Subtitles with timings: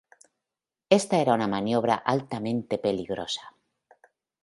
[0.89, 3.55] Esta, era una maniobra altamente peligrosa.